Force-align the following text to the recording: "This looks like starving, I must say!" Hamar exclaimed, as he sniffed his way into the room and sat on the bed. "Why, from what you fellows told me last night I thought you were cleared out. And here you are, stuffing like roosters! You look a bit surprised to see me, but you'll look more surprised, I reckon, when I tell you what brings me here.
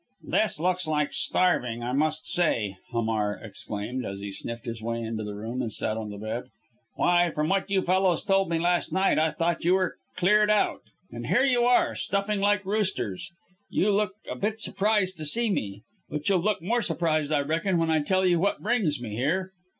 "This 0.23 0.59
looks 0.59 0.87
like 0.87 1.13
starving, 1.13 1.83
I 1.83 1.91
must 1.93 2.25
say!" 2.27 2.75
Hamar 2.89 3.35
exclaimed, 3.39 4.03
as 4.03 4.19
he 4.19 4.31
sniffed 4.31 4.65
his 4.65 4.81
way 4.81 4.99
into 4.99 5.23
the 5.23 5.35
room 5.35 5.61
and 5.61 5.71
sat 5.71 5.95
on 5.95 6.09
the 6.09 6.17
bed. 6.17 6.45
"Why, 6.95 7.29
from 7.29 7.49
what 7.49 7.69
you 7.69 7.83
fellows 7.83 8.23
told 8.23 8.49
me 8.49 8.57
last 8.57 8.91
night 8.91 9.19
I 9.19 9.29
thought 9.29 9.63
you 9.63 9.75
were 9.75 9.97
cleared 10.15 10.49
out. 10.49 10.81
And 11.11 11.27
here 11.27 11.43
you 11.45 11.65
are, 11.65 11.93
stuffing 11.93 12.39
like 12.39 12.65
roosters! 12.65 13.29
You 13.69 13.91
look 13.91 14.13
a 14.27 14.35
bit 14.35 14.59
surprised 14.59 15.17
to 15.17 15.23
see 15.25 15.51
me, 15.51 15.83
but 16.09 16.27
you'll 16.27 16.39
look 16.39 16.63
more 16.63 16.81
surprised, 16.81 17.31
I 17.31 17.41
reckon, 17.41 17.77
when 17.77 17.91
I 17.91 18.01
tell 18.01 18.25
you 18.25 18.39
what 18.39 18.63
brings 18.63 18.99
me 18.99 19.15
here. 19.15 19.51